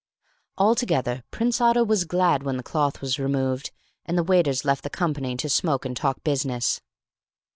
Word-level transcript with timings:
Altogether 0.57 1.21
Prince 1.29 1.61
Otto 1.61 1.83
was 1.83 2.05
glad 2.05 2.41
when 2.41 2.57
the 2.57 2.63
cloth 2.63 3.01
was 3.01 3.19
removed, 3.19 3.69
and 4.03 4.17
the 4.17 4.23
waiters 4.23 4.65
left 4.65 4.81
the 4.81 4.89
company 4.89 5.35
to 5.37 5.47
smoke 5.47 5.85
and 5.85 5.95
talk 5.95 6.23
business. 6.23 6.81